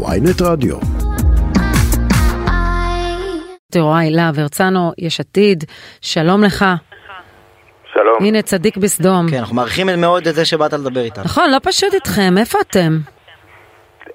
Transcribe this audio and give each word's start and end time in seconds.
ויינט 0.00 0.42
רדיו. 0.42 0.76
יוראי 3.74 4.10
להב 4.10 4.38
הרצנו, 4.38 4.92
יש 4.98 5.20
עתיד, 5.20 5.64
שלום 6.00 6.44
לך. 6.44 6.64
שלום. 7.92 8.16
הנה 8.20 8.42
צדיק 8.42 8.76
בסדום. 8.76 9.26
כן, 9.30 9.36
אנחנו 9.36 9.56
מעריכים 9.56 9.86
מאוד 10.00 10.26
את 10.26 10.34
זה 10.34 10.44
שבאת 10.44 10.72
לדבר 10.72 11.00
איתנו. 11.00 11.24
נכון, 11.24 11.50
לא 11.50 11.58
פשוט 11.62 11.94
איתכם, 11.94 12.34
איפה 12.38 12.58
אתם? 12.60 12.98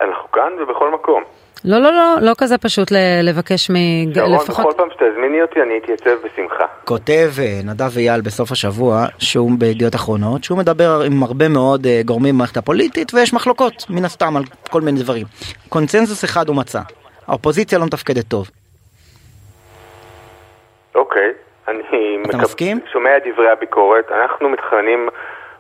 אנחנו 0.02 0.32
כאן 0.32 0.52
ובכל 0.62 0.94
מקום. 0.94 1.24
לא, 1.68 1.80
לא, 1.80 1.92
לא, 1.92 2.16
לא 2.22 2.32
כזה 2.38 2.58
פשוט 2.58 2.92
ל- 2.92 3.22
לבקש 3.24 3.70
מ... 3.70 3.74
שרון, 4.16 4.34
לפחות... 4.34 4.66
בכל 4.66 4.78
פעם 4.78 4.88
שתזמיני 4.94 5.42
אותי 5.42 5.62
אני 5.62 5.78
אתייצב 5.78 6.16
בשמחה. 6.26 6.66
כותב 6.86 7.30
אה, 7.40 7.60
נדב 7.66 7.98
אייל 7.98 8.22
בסוף 8.22 8.52
השבוע, 8.52 9.06
שהוא 9.20 9.52
בידיעות 9.60 9.96
אחרונות, 9.96 10.44
שהוא 10.44 10.58
מדבר 10.58 11.02
עם 11.06 11.24
הרבה 11.24 11.48
מאוד 11.48 11.86
אה, 11.86 12.02
גורמים 12.06 12.36
במערכת 12.36 12.58
הפוליטית, 12.58 13.14
ויש 13.14 13.34
מחלוקות, 13.34 13.74
מן 13.90 14.06
הסתם, 14.06 14.38
על 14.38 14.44
כל 14.70 14.82
מיני 14.82 15.00
דברים. 15.00 15.26
קונצנזוס 15.70 16.24
אחד 16.24 16.48
הוא 16.48 16.56
מצא, 16.56 16.80
האופוזיציה 17.28 17.80
לא 17.80 17.86
מתפקדת 17.86 18.28
טוב. 18.28 18.50
אוקיי, 20.96 21.32
אני 21.68 21.82
אתה 22.30 22.38
מסכים? 22.38 22.80
שומע 22.94 23.18
את 23.18 23.22
דברי 23.34 23.50
הביקורת. 23.52 24.06
אנחנו 24.12 24.50
מתכננים 24.50 25.10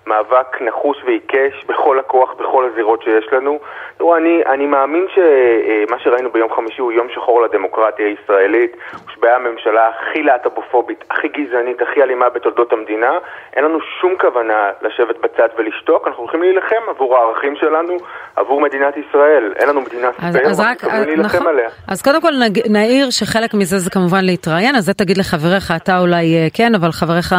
מאבק 0.07 0.61
נחוש 0.61 0.97
ועיקש 1.05 1.65
בכל 1.67 1.99
הכוח, 1.99 2.33
בכל 2.39 2.69
הזירות 2.71 3.03
שיש 3.03 3.25
לנו. 3.31 3.59
תראו, 3.97 4.17
אני, 4.17 4.41
אני 4.45 4.65
מאמין 4.65 5.05
שמה 5.15 5.99
שראינו 5.99 6.31
ביום 6.31 6.49
חמישי 6.55 6.81
הוא 6.81 6.91
יום 6.91 7.07
שחור 7.13 7.41
לדמוקרטיה 7.41 8.05
הישראלית. 8.07 8.71
הושבעה 9.05 9.35
הממשלה 9.35 9.89
הכי 9.89 10.23
להט"בופובית, 10.23 11.03
הכי 11.11 11.27
גזענית, 11.27 11.81
הכי 11.81 12.03
אלימה 12.03 12.29
בתולדות 12.29 12.73
המדינה. 12.73 13.11
אין 13.55 13.63
לנו 13.63 13.79
שום 14.01 14.13
כוונה 14.21 14.71
לשבת 14.81 15.17
בצד 15.17 15.47
ולשתוק, 15.57 16.07
אנחנו 16.07 16.23
הולכים 16.23 16.41
להילחם 16.41 16.81
עבור 16.89 17.17
הערכים 17.17 17.55
שלנו, 17.55 17.97
עבור 18.35 18.61
מדינת 18.61 18.93
ישראל. 18.97 19.53
אין 19.55 19.69
לנו 19.69 19.81
מדינה 19.81 20.07
אז, 20.07 20.13
ספייר, 20.35 20.49
אז 20.49 20.59
ואנחנו 20.59 20.71
רק, 20.71 20.83
מתכוונים 20.83 21.07
להילחם 21.07 21.37
נכון, 21.37 21.47
עליה. 21.47 21.69
אז 21.87 22.01
קודם 22.01 22.21
כל 22.21 22.31
נעיר 22.69 23.09
שחלק 23.09 23.53
מזה 23.53 23.77
זה 23.77 23.89
כמובן 23.89 24.25
להתראיין, 24.25 24.75
אז 24.75 24.85
זה 24.85 24.93
תגיד 24.93 25.17
לחבריך, 25.17 25.71
אתה 25.75 25.99
אולי 25.99 26.35
אה, 26.35 26.47
כן, 26.53 26.75
אבל 26.75 26.91
חבריך, 26.91 27.35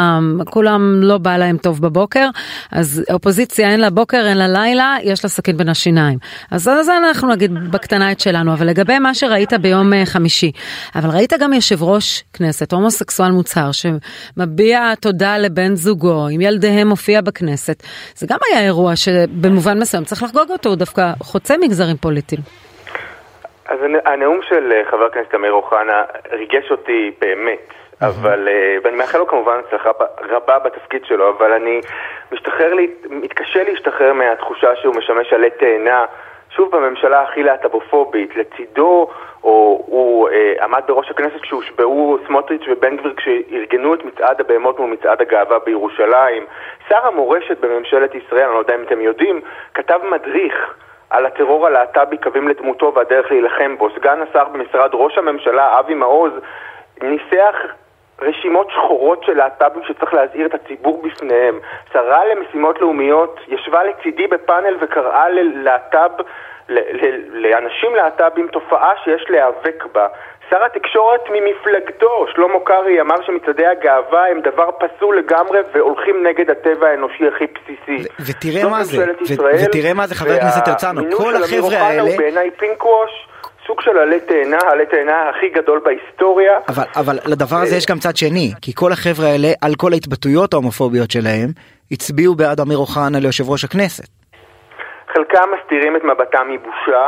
כולם 0.51 0.81
לא 1.03 1.19
בא 1.19 1.37
להם 1.37 1.57
טוב 1.57 1.81
בבוקר, 1.83 2.27
אז 2.73 3.05
אופוזיציה 3.13 3.69
אין 3.71 3.81
לה 3.81 3.91
בוקר, 3.91 4.27
אין 4.29 4.39
לה 4.39 4.49
לילה, 4.49 4.97
יש 5.03 5.25
לה 5.25 5.31
סכין 5.31 5.57
בין 5.57 5.69
השיניים. 5.69 6.19
אז 6.51 6.69
אז 6.69 6.89
אנחנו 6.89 7.29
נגיד 7.29 7.71
בקטנה 7.73 8.13
את 8.13 8.21
שלנו, 8.21 8.53
אבל 8.53 8.67
לגבי 8.67 8.99
מה 8.99 9.15
שראית 9.15 9.53
ביום 9.53 9.93
אה, 9.95 10.07
חמישי, 10.07 10.53
אבל 10.97 11.11
ראית 11.17 11.33
גם 11.41 11.53
יושב 11.53 11.83
ראש 11.83 12.25
כנסת, 12.33 12.73
הומוסקסואל 12.73 13.31
מוצהר, 13.31 13.71
שמביע 13.73 14.95
תודה 15.01 15.39
לבן 15.39 15.75
זוגו, 15.75 16.27
עם 16.33 16.41
ילדיהם 16.41 16.89
מופיע 16.89 17.21
בכנסת, 17.21 17.83
זה 18.17 18.27
גם 18.31 18.39
היה 18.51 18.65
אירוע 18.65 18.97
שבמובן 18.97 19.79
מסוים 19.79 20.05
צריך 20.05 20.23
לחגוג 20.23 20.51
אותו, 20.51 20.69
הוא 20.69 20.77
דווקא 20.77 21.13
חוצה 21.23 21.55
מגזרים 21.61 21.97
פוליטיים. 21.97 22.41
אז 23.69 23.79
הנ- 23.85 24.13
הנאום 24.13 24.41
של 24.49 24.73
אה, 24.73 24.91
חבר 24.91 25.05
הכנסת 25.13 25.35
אמיר 25.35 25.53
אוחנה 25.53 25.99
ריגש 26.33 26.71
אותי 26.71 27.11
באמת, 27.21 27.69
אבל, 28.03 28.49
אה, 28.49 28.77
ואני 28.83 28.97
מאחל 28.97 29.19
לו 29.19 29.27
כמובן 29.27 29.61
הצלחה 29.67 29.91
רבה 30.21 30.59
בתפקיד 30.59 31.05
שלו, 31.05 31.31
אבל 31.31 31.53
אני 31.53 31.81
משתחרר, 32.33 32.75
לי, 32.75 32.91
מתקשה 33.11 33.63
להשתחרר 33.63 34.13
מהתחושה 34.13 34.77
שהוא 34.77 34.95
משמש 34.95 35.33
עלה 35.33 35.51
תאנה, 35.51 36.05
שוב 36.51 36.77
בממשלה 36.77 37.23
הכי 37.23 37.43
להט"בופובית, 37.43 38.37
לצידו, 38.37 39.09
או 39.45 39.85
הוא 39.87 40.29
אה, 40.29 40.65
עמד 40.65 40.83
בראש 40.87 41.11
הכנסת 41.11 41.41
כשהושבעו 41.41 42.19
סמוטריץ' 42.27 42.65
ובן 42.69 42.97
גביר 42.97 43.15
כשארגנו 43.17 43.95
את 43.95 44.05
מצעד 44.05 44.41
הבהמות 44.41 44.79
מול 44.79 44.91
מצעד 44.91 45.21
הגאווה 45.21 45.59
בירושלים. 45.59 46.47
שר 46.89 47.07
המורשת 47.07 47.59
בממשלת 47.61 48.15
ישראל, 48.15 48.45
אני 48.45 48.55
לא 48.55 48.59
יודע 48.59 48.75
אם 48.75 48.83
אתם 48.83 49.01
יודעים, 49.01 49.41
כתב 49.75 50.01
מדריך 50.11 50.75
על 51.11 51.27
הטרור 51.27 51.67
הלהט"בי 51.67 52.19
קווים 52.19 52.49
לדמותו 52.49 52.93
והדרך 52.95 53.31
להילחם 53.31 53.77
בו. 53.79 53.89
סגן 53.97 54.19
השר 54.23 54.45
במשרד 54.45 54.91
ראש 54.93 55.19
הממשלה, 55.19 55.79
אבי 55.79 55.95
מעוז, 55.95 56.33
ניסח 57.03 57.57
רשימות 58.23 58.69
שחורות 58.71 59.25
של 59.25 59.33
להט"בים 59.37 59.83
שצריך 59.89 60.15
להזהיר 60.15 60.47
את 60.47 60.55
הציבור 60.55 61.03
בפניהם. 61.03 61.59
שרה 61.93 62.25
למשימות 62.27 62.81
לאומיות 62.81 63.41
ישבה 63.49 63.81
לצידי 63.85 64.27
בפאנל 64.27 64.77
וקראה 64.81 65.29
ללהט"ב, 65.29 66.11
ל- 66.69 66.79
ל- 66.79 67.47
לאנשים 67.47 67.95
להט"בים 67.95 68.49
תופעה 68.49 68.93
שיש 69.05 69.25
להיאבק 69.29 69.85
בה. 69.95 70.07
שר 70.51 70.65
התקשורת 70.65 71.21
ממפלגתו, 71.31 72.27
שלמה 72.35 72.61
קרעי, 72.65 73.01
אמר 73.01 73.23
שמצעדי 73.27 73.67
הגאווה 73.67 74.27
הם 74.27 74.41
דבר 74.41 74.69
פסול 74.79 75.19
לגמרי 75.19 75.59
והולכים 75.73 76.27
נגד 76.27 76.51
הטבע 76.51 76.89
האנושי 76.89 77.29
הכי 77.29 77.45
בסיסי. 77.47 77.97
ו- 78.21 78.23
ותראה 78.31 78.69
מה 78.71 78.85
זה, 78.85 79.05
ו- 79.39 79.65
ותראה 79.65 79.95
מה 79.95 80.07
זה, 80.07 80.15
חבר 80.15 80.31
הכנסת 80.33 80.69
הרצנו, 80.69 80.97
והמינוי 80.97 81.19
כל 81.19 81.33
של 81.33 81.37
אמיר 81.37 81.45
החבר'ה 81.45 81.61
אוחנה 81.65 81.87
האלה- 81.87 82.03
הוא 82.03 82.11
בעיניי 82.19 82.51
פינק 82.51 82.85
ווש, 82.85 83.28
סוג 83.69 83.81
של 83.81 83.99
עלה 83.99 84.21
תאנה, 84.21 84.59
עלה 84.71 84.87
תאנה 84.87 85.29
הכי 85.29 85.49
גדול 85.49 85.81
בהיסטוריה. 85.85 86.59
אבל, 86.69 86.85
אבל 86.97 87.19
לדבר 87.27 87.57
הזה 87.57 87.77
יש 87.77 87.87
גם 87.87 87.99
צד 87.99 88.17
שני, 88.17 88.53
כי 88.63 88.73
כל 88.75 88.93
החבר'ה 88.93 89.27
האלה, 89.27 89.49
על 89.63 89.73
כל 89.79 89.93
ההתבטאויות 89.93 90.53
ההומופוביות 90.53 91.11
שלהם, 91.11 91.49
הצביעו 91.93 92.35
בעד 92.35 92.61
אמיר 92.61 92.79
אוחנה 92.79 93.19
ליושב 93.21 93.51
ראש 93.51 93.65
הכנסת. 93.65 94.09
חלקם 95.13 95.49
מסתירים 95.55 95.97
את 95.97 96.05
מבטם 96.05 96.47
מבושה, 96.51 97.05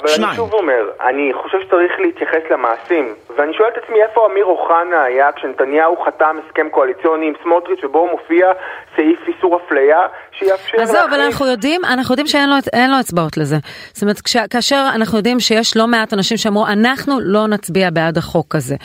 אבל 0.00 0.08
שניים. 0.08 0.28
אני 0.28 0.36
שוב 0.36 0.52
אומר, 0.52 0.90
אני 1.00 1.32
חושב 1.42 1.58
שצריך 1.60 1.92
להתייחס 2.00 2.50
למעשים. 2.50 3.14
ואני 3.36 3.54
שואל 3.54 3.68
את 3.68 3.84
עצמי 3.84 4.02
איפה 4.02 4.26
אמיר 4.26 4.44
אוחנה 4.44 5.02
היה 5.02 5.32
כשנתניהו 5.32 5.96
חתם 6.04 6.36
הסכם 6.44 6.68
קואליציוני 6.68 7.26
עם 7.26 7.32
סמוטריץ' 7.42 7.84
ובו 7.84 8.08
מופיע 8.10 8.52
סעיף 8.96 9.20
איסור 9.28 9.56
אפליה 9.56 9.98
שיאפשר 10.32 10.78
אז 10.82 10.90
זהו, 10.90 11.08
אבל 11.10 11.20
אנחנו 11.20 11.46
יודעים, 11.46 11.80
אנחנו 11.84 12.12
יודעים 12.12 12.26
שאין 12.26 12.48
לו, 12.50 12.56
לו 12.88 13.00
אצבעות 13.00 13.36
לזה. 13.36 13.56
זאת 13.92 14.02
אומרת, 14.02 14.20
כש, 14.20 14.36
כאשר 14.50 14.82
אנחנו 14.94 15.18
יודעים 15.18 15.40
שיש 15.40 15.76
לא 15.76 15.86
מעט 15.86 16.12
אנשים 16.12 16.36
שאמרו, 16.36 16.66
אנחנו 16.66 17.12
לא 17.20 17.46
נצביע 17.46 17.90
בעד 17.90 18.16
החוק 18.18 18.54
הזה. 18.54 18.76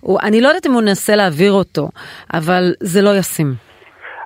הוא, 0.00 0.18
אני 0.22 0.40
לא 0.40 0.48
יודעת 0.48 0.66
אם 0.66 0.72
הוא 0.72 0.82
ננסה 0.82 1.16
להעביר 1.16 1.52
אותו, 1.52 1.88
אבל 2.34 2.62
זה 2.80 3.02
לא 3.02 3.10
ישים. 3.18 3.46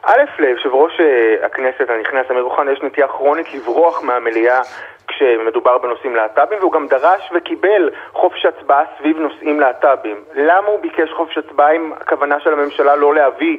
א', 0.07 0.25
ליושב 0.39 0.69
ראש 0.73 1.01
אה, 1.01 1.47
הכנסת 1.47 1.91
הנכנס 1.91 2.27
אמיר 2.31 2.43
אוחנה 2.43 2.73
יש 2.73 2.78
נטייה 2.83 3.09
כרונית 3.09 3.55
לברוח 3.55 4.03
מהמליאה 4.03 4.61
כשמדובר 5.09 5.78
בנושאים 5.78 6.17
להט"בים 6.17 6.59
והוא 6.59 6.72
גם 6.72 6.87
דרש 6.87 7.31
וקיבל 7.34 7.91
חופש 8.12 8.47
הצבעה 8.47 8.84
סביב 8.99 9.19
נושאים 9.19 9.61
להט"בים. 9.61 10.17
למה 10.34 10.69
הוא 10.69 10.81
ביקש 10.81 11.12
חופש 11.12 11.39
הצבעה 11.39 11.72
אם 11.72 11.93
הכוונה 12.00 12.41
של 12.41 12.53
הממשלה 12.53 12.97
לא 12.97 13.15
להביא 13.15 13.59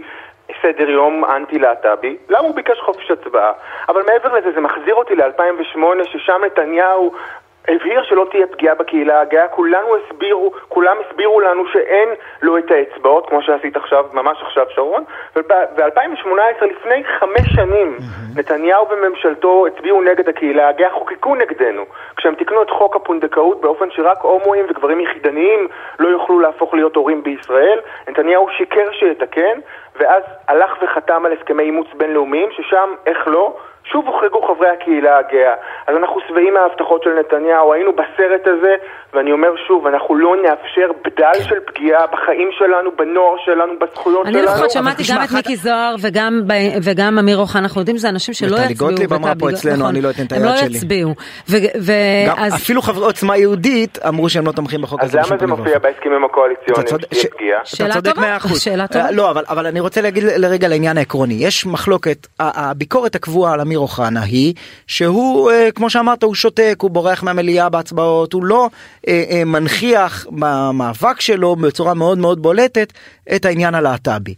סדר 0.62 0.90
יום 0.90 1.25
אנטי-להט"בי? 1.25 2.18
למה 2.30 2.47
הוא 2.47 2.56
ביקש 2.56 2.80
חופש 2.80 3.12
הצבעה? 3.12 3.52
אבל 3.90 4.03
מעבר 4.06 4.34
לזה 4.34 4.52
זה 4.52 4.62
מחזיר 4.62 4.96
אותי 4.96 5.16
ל-2008 5.16 6.03
ששם 6.03 6.41
נתניהו 6.46 7.13
הבהיר 7.68 8.04
שלא 8.04 8.28
תהיה 8.32 8.48
פגיעה 8.48 8.76
בקהילה 8.76 9.22
הגאה, 9.22 9.48
כולנו 9.48 9.88
הסבירו, 9.96 10.52
כולם 10.68 10.98
הסבירו 11.06 11.40
לנו 11.40 11.68
שאין 11.68 12.10
לו 12.42 12.58
את 12.58 12.72
האצבעות, 12.72 13.30
כמו 13.30 13.42
שעשית 13.42 13.76
עכשיו, 13.78 14.06
ממש 14.14 14.38
עכשיו 14.42 14.66
שרון, 14.70 15.04
וב-2018, 15.36 16.66
לפני 16.66 17.04
חמש 17.20 17.48
שנים, 17.56 17.98
נתניהו 18.36 18.90
וממשלתו 18.90 19.68
הצביעו 19.68 20.02
נגד 20.02 20.30
הקהילה 20.30 20.70
הגאה, 20.70 20.92
חוקקו 20.92 21.36
נגדנו, 21.36 21.86
כשהם 22.18 22.36
תיקנו 22.36 22.62
את 22.62 22.70
חוק 22.70 22.96
הפונדקאות 22.96 23.62
באופן 23.62 23.92
שרק 23.92 24.22
הומואים 24.22 24.66
וגברים 24.70 25.00
יחידניים 25.00 25.68
לא 26.00 26.08
יוכלו 26.08 26.40
להפוך 26.40 26.74
להיות 26.74 26.96
הורים 26.96 27.24
בישראל, 27.24 27.80
נתניהו 28.08 28.48
שיקר 28.58 28.92
שיתקן, 28.92 29.60
ואז 29.96 30.24
הלך 30.48 30.78
וחתם 30.82 31.26
על 31.26 31.34
הסכמי 31.34 31.64
אימוץ 31.64 31.88
בינלאומיים, 31.98 32.50
ששם, 32.52 32.90
איך 33.06 33.28
לא, 33.28 33.58
שוב 33.92 34.08
הוחרגו 34.08 34.42
חברי 34.48 34.70
הקהילה 34.70 35.18
הגאה. 35.18 35.53
אז 35.88 35.96
אנחנו 35.98 36.18
שבעים 36.30 36.53
מההבטחות 36.53 37.03
של 37.03 37.09
נתניהו, 37.20 37.74
היינו 37.74 37.92
בסרט 37.94 38.48
הזה, 38.48 38.74
ואני 39.14 39.31
אומר 39.31 39.48
שוב, 39.68 39.88
אנחנו 39.88 40.16
לא 40.16 40.36
נאפשר 40.44 40.88
בדל 41.06 41.44
של 41.50 41.59
פגיעה 41.68 42.08
בחיים 42.08 42.50
שלנו, 42.59 42.90
בנוער 42.98 43.36
שלנו, 43.46 43.74
בזכויות 43.81 44.25
אני 44.25 44.34
שלנו. 44.34 44.46
לפחות 44.53 44.72
שמעתי 44.72 45.03
גם 45.12 45.24
את 45.24 45.31
מיקי 45.31 45.56
זוהר 45.56 45.96
וגם, 46.02 46.42
וגם 46.84 47.20
אמיר 47.20 47.38
אוחנה, 47.38 47.62
אנחנו 47.62 47.81
יודעים 47.81 47.98
שזה 47.98 48.09
אנשים 48.09 48.34
שלא 48.34 48.56
וטלי 48.56 48.72
יצביעו. 48.72 48.90
גוטליב 48.92 49.14
אמרה 49.14 49.34
פה 49.40 49.50
אצלנו, 49.50 49.75
נכון, 49.75 49.90
אני 49.90 50.02
לא 50.02 50.09
אתן 50.09 50.24
את 50.25 50.31
הם 50.31 50.44
לא 50.44 50.50
היד 50.50 50.58
שלי. 50.58 50.78
יצביעו. 50.78 51.14
ו- 51.50 51.56
ו- 51.81 51.92
גם 52.28 52.36
אז- 52.38 52.56
אפילו 52.56 52.81
חברי 52.81 53.06
עוצמה 53.06 53.38
יהודית 53.38 53.98
אמרו 54.07 54.30
שהם 54.30 54.45
לא 54.48 54.51
תומכים 54.51 54.81
בחוק 54.81 55.00
אז 55.01 55.10
הזה. 55.10 55.18
למה 55.18 55.25
בשום 55.25 55.38
זה 55.39 55.48
מופיע. 55.48 55.80
בהסכמים 55.80 56.24
הקואליציוניים 56.25 56.88
צודק- 56.88 57.06
שתהיה 57.13 57.22
ש- 57.22 57.25
פגיעה? 57.25 57.60
אתה 57.62 57.69
שאלה 57.75 57.94
צודק 57.94 58.16
טובה, 58.16 58.28
מאה 58.28 58.38
אחוז. 58.38 58.62
שאלה 58.62 58.88
טובה. 58.88 59.06
אה, 59.06 59.12
לא, 59.12 59.31
אבל, 59.31 59.44
אבל 59.50 59.66
אני 59.66 59.80
רוצה 59.80 60.01
להגיד 60.01 60.24
לרגע 60.38 60.68
לעניין 60.68 60.98
העקרוני. 60.98 61.34
יש 61.34 61.66
מחלוקת, 61.66 62.28
הביקורת 62.39 63.16
הקבועה 63.16 63.54
על 63.54 63.62
אמיר 63.62 63.76
אוחנה 63.77 64.21
היא 64.21 64.53
שהוא, 64.88 65.51
אה, 65.51 65.69
כמו 65.75 65.89
שאמרת, 65.89 66.24
הוא 66.24 66.35
שותק, 66.35 66.77
הוא 66.81 66.91
בורח 66.91 67.24
מהמליאה 67.24 67.69
בהצבעות, 67.69 68.33
הוא 68.33 68.44
לא 68.44 68.69
אה, 69.07 69.24
אה, 69.29 69.45
מנכיח 69.45 70.25
במאבק 70.31 71.21
שלו 71.21 71.56
בצורה 71.56 71.94
מאוד 71.94 72.18
מאוד 72.18 72.41
בולטת 72.41 72.94
את 73.35 73.45
העניין 73.45 73.75
הלהט"בי. 73.75 74.33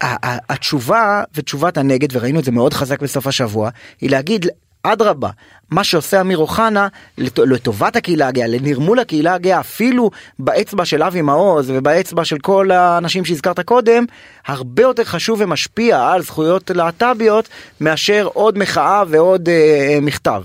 התשובה 0.00 1.22
ותשובת 1.34 1.78
הנגד, 1.78 2.16
וראינו 2.16 2.38
את 2.38 2.44
זה 2.44 2.50
מאוד 2.50 2.74
חזק 2.74 3.02
בסוף 3.02 3.26
השבוע, 3.26 3.70
היא 4.00 4.10
להגיד 4.10 4.46
אדרבה, 4.92 5.28
מה 5.72 5.84
שעושה 5.84 6.20
אמיר 6.20 6.38
אוחנה 6.38 6.88
לט- 7.18 7.38
לטובת 7.38 7.96
הקהילה 7.96 8.28
הגאה, 8.28 8.44
לנרמול 8.46 8.98
הקהילה 8.98 9.34
הגאה, 9.34 9.60
אפילו 9.60 10.10
באצבע 10.38 10.84
של 10.84 11.02
אבי 11.02 11.22
מעוז 11.22 11.70
ובאצבע 11.70 12.24
של 12.24 12.36
כל 12.42 12.70
האנשים 12.70 13.24
שהזכרת 13.24 13.60
קודם, 13.60 14.04
הרבה 14.46 14.82
יותר 14.82 15.04
חשוב 15.04 15.40
ומשפיע 15.42 16.12
על 16.12 16.20
זכויות 16.20 16.70
להט"ביות 16.70 17.48
מאשר 17.80 18.28
עוד 18.34 18.58
מחאה 18.58 19.02
ועוד 19.08 19.48
אה, 19.48 19.54
אה, 19.54 19.98
מכתב. 20.02 20.42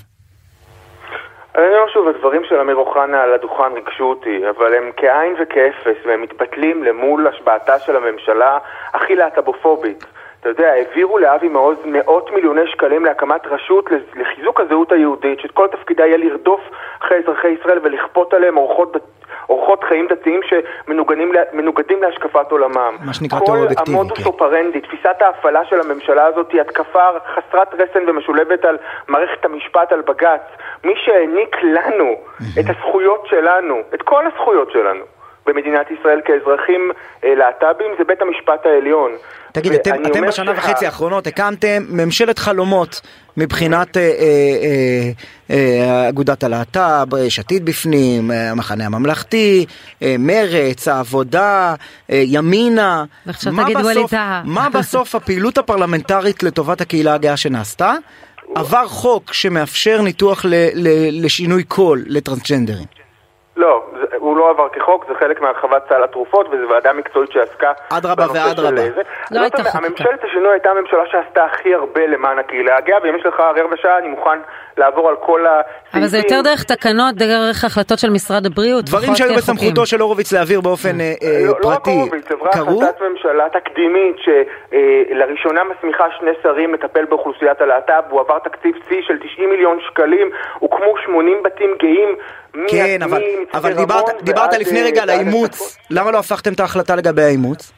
אני 1.56 1.66
אומר 1.66 1.88
שוב, 1.94 2.08
הדברים 2.08 2.42
של 2.50 2.56
אמיר 2.60 2.76
אוחנה 2.76 3.22
על 3.24 3.34
הדוכן 3.34 3.74
ריגשו 3.76 4.04
אותי, 4.04 4.42
אבל 4.50 4.74
הם 4.74 4.92
כאין 4.98 5.34
וכאפס, 5.42 6.06
והם 6.06 6.22
מתבטלים 6.22 6.84
למול 6.84 7.28
השבעתה 7.28 7.80
של 7.80 7.96
הממשלה 7.96 8.58
הכי 8.94 9.16
להט"בופובית. 9.16 10.06
אתה 10.42 10.50
יודע, 10.50 10.74
העבירו 10.74 11.20
לאבי 11.20 11.48
מעוז 11.48 11.78
מאות 11.86 12.32
מיליוני 12.32 12.68
שקלים 12.68 13.06
להקמת 13.06 13.48
רשות 13.48 13.86
לחיזוק 14.16 14.60
הזהות 14.60 14.92
היהודית, 14.92 15.40
שכל 15.40 15.68
תפקידה 15.72 16.06
יהיה 16.06 16.18
לרדוף 16.18 16.62
אחרי 17.00 17.18
אזרחי 17.18 17.48
ישראל 17.48 17.80
ולכפות 17.84 18.34
עליהם 18.34 18.58
אורחות, 18.58 18.98
אורחות 19.50 19.84
חיים 19.84 20.08
דתיים 20.08 20.40
שמנוגדים 20.44 22.02
להשקפת 22.02 22.52
עולמם. 22.52 22.98
מה 23.06 23.14
שנקרא 23.14 23.40
טרור 23.40 23.58
אובייקטיבי. 23.58 23.86
כל 23.86 23.92
המודוס 23.92 24.18
כן. 24.18 24.26
אופרנדי, 24.26 24.82
תפיסת 24.82 25.22
ההפעלה 25.22 25.66
של 25.66 25.80
הממשלה 25.80 26.26
הזאת 26.26 26.52
היא 26.52 26.62
התקפה 26.62 27.08
חסרת 27.36 27.74
רסן 27.74 28.10
ומשולבת 28.10 28.66
על 28.66 28.78
מערכת 29.08 29.46
המשפט, 29.46 29.92
על 29.92 30.02
בג"ץ. 30.02 30.42
מי 30.84 30.94
שהעניק 30.96 31.56
לנו 31.64 32.16
את 32.60 32.66
הזכויות 32.70 33.28
שלנו, 33.28 33.76
את 33.94 34.02
כל 34.02 34.24
הזכויות 34.28 34.72
שלנו, 34.72 35.04
במדינת 35.54 35.92
ישראל 35.92 36.22
כאזרחים 36.26 36.92
אה, 37.24 37.36
להט"בים 37.36 37.92
זה 37.98 38.04
בית 38.04 38.22
המשפט 38.22 38.66
העליון. 38.66 39.12
תגיד, 39.52 39.74
אתם, 39.74 40.06
אתם 40.06 40.28
בשנה 40.28 40.56
שה... 40.56 40.58
וחצי 40.58 40.86
האחרונות 40.86 41.28
הקמתם 41.28 41.84
ממשלת 41.90 42.40
חלומות 42.40 43.02
מבחינת 43.38 43.98
אה, 43.98 44.02
אה, 44.02 45.12
אה, 45.52 46.10
אגודת 46.10 46.44
הלהט"ב, 46.44 47.16
יש 47.18 47.40
עתיד 47.40 47.66
בפנים, 47.66 48.32
אה, 48.32 48.52
המחנה 48.52 48.86
הממלכתי, 48.86 49.66
אה, 50.02 50.16
מרץ, 50.20 50.88
העבודה, 50.88 51.76
אה, 52.12 52.24
ימינה. 52.26 53.04
ועכשיו 53.26 53.54
תגיד 53.64 53.78
ווליד 53.78 54.08
טאהא. 54.08 54.42
מה 54.46 54.70
בסוף 54.70 55.16
הפעילות 55.16 55.58
הפרלמנטרית 55.58 56.44
לטובת 56.44 56.82
הקהילה 56.82 57.14
הגאה 57.14 57.38
שנעשתה? 57.38 57.94
עבר 58.56 58.88
חוק 58.88 59.34
שמאפשר 59.34 60.02
ניתוח 60.02 60.46
ל, 60.46 60.54
ל, 60.74 60.88
לשינוי 61.26 61.64
קול 61.64 62.04
לטרנסג'נדרים. 62.08 63.01
לא, 64.36 64.44
הוא 64.44 64.48
לא 64.48 64.50
עבר 64.50 64.70
כחוק, 64.70 65.06
זה 65.08 65.14
חלק 65.20 65.42
מהרחבת 65.42 65.84
סל 65.90 66.04
התרופות, 66.04 66.48
וזו 66.52 66.70
ועדה 66.70 66.94
מקצועית 66.94 67.32
שעסקה 67.32 67.72
אדרבה 67.90 68.26
ואדרבה. 68.34 68.82
לא 69.32 69.42
הייתה 69.42 69.64
חקיקה. 69.64 69.78
הממשלת 69.78 70.24
השינוי 70.24 70.52
הייתה 70.52 70.70
הממשלה 70.70 71.04
שעשתה 71.12 71.46
הכי 71.46 71.74
הרבה 71.74 72.08
למען 72.08 72.40
הקהילה 72.40 72.78
הגאה, 72.78 72.98
ואם 73.04 73.16
יש 73.16 73.26
לך 73.26 73.40
רבע 73.40 73.76
שעה 73.82 73.98
אני 73.98 74.08
מוכן 74.08 74.40
לעבור 74.78 75.10
על 75.10 75.16
כל 75.16 75.46
הסעיפים. 75.48 76.00
אבל 76.02 76.08
זה 76.08 76.18
יותר 76.18 76.42
דרך 76.44 76.64
תקנות, 76.64 77.16
דרך 77.16 77.64
החלטות 77.64 78.00
של 78.00 78.10
משרד 78.10 78.46
הבריאות. 78.46 78.86
דברים 78.86 79.16
שהיו 79.16 79.36
בסמכותו 79.36 79.86
של 79.86 80.02
הורוביץ 80.02 80.34
להעביר 80.34 80.62
באופן 80.62 81.02
אה, 81.02 81.14
אה, 81.24 81.40
לא, 81.48 81.54
לא 81.64 81.68
רק 81.68 81.78
פרטי. 81.78 81.92
הורוביץ, 81.92 82.32
עברה 82.32 82.50
החלטת 82.50 83.02
ממשלה 83.02 83.50
תקדימית 83.50 84.16
שלראשונה 84.26 85.62
מסמיכה 85.64 86.06
שני 86.20 86.32
שרים 86.44 86.74
לטפל 86.74 87.06
באוכלוסיית 87.06 87.62
הלהט"ב, 87.62 88.04
הוא 88.10 88.20
עבר 88.22 88.40
תקציב 88.40 88.76
שיא 88.90 89.02
של 89.08 89.18
90 89.18 89.50
מיליון 89.50 89.80
שקלים, 89.88 90.30
הוקמו 90.60 90.94
80 91.06 91.44
בתים 91.44 91.70
גאים. 91.80 92.16
כן, 92.68 93.00
אבל, 93.04 93.22
אבל 93.54 93.74
דיברת, 93.74 94.21
דיברת 94.24 94.54
לפני 94.54 94.84
רגע 94.84 95.04
על 95.04 95.10
האימוץ, 95.10 95.78
למה 95.90 96.12
לא 96.12 96.18
הפכתם 96.18 96.54
את 96.54 96.60
ההחלטה 96.60 96.96
לגבי 96.96 97.22
האימוץ? 97.22 97.72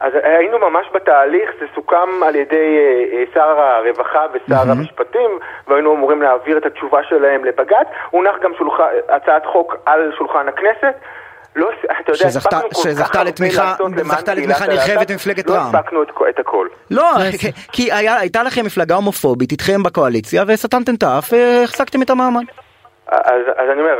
אז 0.00 0.12
היינו 0.22 0.58
ממש 0.58 0.86
בתהליך, 0.94 1.50
זה 1.60 1.66
סוכם 1.74 2.22
על 2.26 2.36
ידי 2.36 2.78
אה, 3.12 3.24
שר 3.34 3.60
הרווחה 3.60 4.26
ושר 4.32 4.62
mm-hmm. 4.62 4.70
המשפטים, 4.70 5.30
והיינו 5.68 5.94
אמורים 5.94 6.22
להעביר 6.22 6.58
את 6.58 6.66
התשובה 6.66 6.98
שלהם 7.08 7.44
לבג"ץ. 7.44 7.86
הונח 8.10 8.34
גם 8.42 8.50
שולח, 8.58 8.74
הצעת 9.08 9.46
חוק 9.46 9.76
על 9.86 10.12
שולחן 10.18 10.48
הכנסת. 10.48 10.94
לא, 11.56 11.70
אתה 11.84 12.12
יודע, 12.12 12.30
שזכתה, 12.30 12.58
שזכתה 12.74 13.24
לתמיכה, 13.24 13.74
זכתה 14.04 14.34
לתמיכה 14.34 14.66
נרחבת 14.66 15.10
ממפלגת 15.10 15.46
לא 15.46 15.54
רע"מ. 15.54 15.72
לא 15.72 15.78
הספקנו 15.78 16.02
את, 16.02 16.08
את 16.28 16.38
הכל. 16.38 16.68
לא, 16.90 17.12
כי, 17.40 17.52
כי 17.72 17.92
היה, 17.92 18.18
הייתה 18.18 18.42
לכם 18.42 18.64
מפלגה 18.66 18.94
הומופובית 18.94 19.52
איתכם 19.52 19.82
בקואליציה 19.82 20.44
וסתמתם 20.46 20.94
את 20.94 21.02
האף 21.02 21.32
והחזקתם 21.32 22.02
את 22.02 22.10
המעמד. 22.10 22.44
אז, 23.08 23.42
אז 23.56 23.70
אני 23.72 23.80
אומר, 23.80 23.96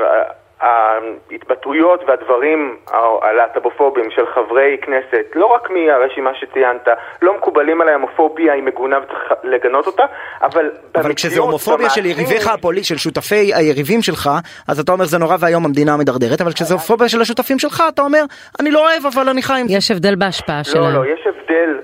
ההתבטאויות 0.60 2.04
והדברים 2.06 2.76
הלהט"בופובים 3.22 4.10
של 4.10 4.26
חברי 4.34 4.76
כנסת, 4.82 5.26
לא 5.34 5.46
רק 5.46 5.70
מהרשימה 5.70 6.30
שציינת, 6.34 6.88
לא 7.22 7.36
מקובלים 7.36 7.80
עליי, 7.80 7.94
הומופוביה 7.94 8.52
היא 8.52 8.62
מגונה 8.62 8.98
וצריך 8.98 9.32
לגנות 9.44 9.86
אותה, 9.86 10.04
אבל... 10.42 10.70
אבל 10.94 11.14
כשזה 11.14 11.40
הומופוביה 11.40 11.90
של 11.90 12.06
יריביך 12.06 12.48
הפוליט, 12.48 12.84
של 12.84 12.96
שותפי 12.96 13.54
היריבים 13.54 14.02
שלך, 14.02 14.30
אז 14.68 14.80
אתה 14.80 14.92
אומר 14.92 15.04
זה 15.04 15.18
נורא 15.18 15.36
ואיום 15.40 15.64
המדינה 15.64 15.96
מדרדרת, 15.96 16.40
אבל 16.40 16.52
כשזה 16.52 16.74
הומופוביה 16.74 17.08
של 17.08 17.20
השותפים 17.20 17.58
שלך, 17.58 17.82
אתה 17.94 18.02
אומר, 18.02 18.22
אני 18.60 18.70
לא 18.70 18.90
אוהב 18.90 19.06
אבל 19.06 19.28
אני 19.28 19.42
חי 19.42 19.60
עם 19.60 19.68
זה. 19.68 19.74
יש 19.74 19.90
הבדל 19.90 20.14
בהשפעה 20.14 20.64
שלהם. 20.64 20.94
לא, 20.94 21.04
לא, 21.04 21.12
יש 21.12 21.20
הבדל 21.26 21.37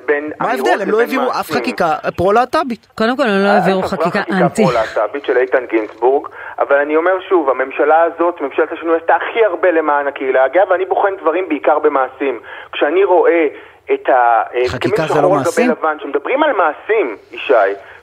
בין... 0.06 0.31
מה 0.40 0.50
ההבדל? 0.50 0.82
הם 0.82 0.90
לא 0.90 1.00
העבירו 1.00 1.31
אף 1.31 1.50
חקיקה 1.50 1.94
פרו-להט"בית. 2.16 2.87
קודם 2.94 3.16
כל 3.16 3.22
הם 3.22 3.43
לא 3.43 3.49
העבירו 3.49 3.82
חקיקה 3.82 4.20
אנטי. 4.32 4.62
פרו-להט"בית 4.62 5.25
של 5.25 5.37
איתן 5.37 5.64
גינצבורג, 5.70 6.28
אבל 6.58 6.76
אני 6.76 6.96
אומר 6.96 7.12
שוב, 7.28 7.50
הממשלה 7.50 8.02
הזאת, 8.02 8.40
ממשלת 8.40 8.72
השינוי 8.72 8.96
עשתה 8.96 9.14
הכי 9.16 9.44
הרבה 9.44 9.70
למען 9.70 10.06
הקהילה 10.06 10.44
הגאה, 10.44 10.62
ואני 10.70 10.84
בוחן 10.84 11.16
דברים 11.20 11.49
בעיקר 11.49 11.78
במעשים. 11.78 12.40
כשאני 12.72 13.05
רואה 13.05 13.46
את 13.93 14.08
ההסכמים 14.08 14.69
חקיקה 14.69 15.06
זה 15.14 15.20
לא 15.20 15.31
מעשים? 15.31 15.70
לבן, 15.70 15.96
שמדברים 16.02 16.43
על 16.43 16.52
מעשים, 16.52 17.17
ישי, 17.32 17.55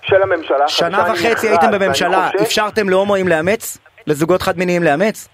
של 0.01 0.21
הממשלה 0.21 0.67
שנה 0.67 1.05
וחצי 1.13 1.49
הייתם 1.49 1.71
בממשלה, 1.71 2.29
אפשרתם 2.41 2.89
להומואים 2.89 3.27
לאמץ? 3.27 3.77
לזוגות 4.07 4.41
חד 4.41 4.57
מיניים 4.57 4.83
לאמץ? 4.83 5.27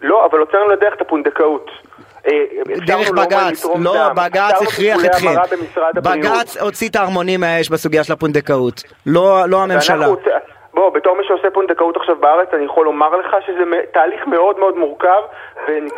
לא, 0.00 0.26
אבל 0.26 0.38
הוצאנו 0.38 0.68
לדרך 0.68 0.94
את 0.94 1.00
הפונדקאות. 1.00 1.70
אה, 2.28 2.34
דרך 2.86 3.10
בג"ץ, 3.10 3.64
לא, 3.78 4.08
בג"ץ 4.08 4.62
הכריח 4.62 5.04
אתכם. 5.04 5.34
בג"ץ 5.94 6.56
הוציא 6.56 6.88
את 6.88 6.96
הערמונים 6.96 7.40
מהאש 7.40 7.68
בסוגיה 7.68 8.04
של 8.04 8.12
הפונדקאות, 8.12 8.82
לא, 9.06 9.48
לא 9.48 9.62
הממשלה. 9.62 10.06
בוא, 10.78 10.90
בתור 10.90 11.16
מי 11.16 11.22
שעושה 11.28 11.48
פונדקאות 11.54 11.96
עכשיו 11.96 12.16
בארץ, 12.20 12.48
אני 12.54 12.64
יכול 12.64 12.84
לומר 12.84 13.16
לך 13.16 13.36
שזה 13.46 13.64
תהליך 13.92 14.26
מאוד 14.26 14.58
מאוד 14.58 14.76
מורכב. 14.76 15.22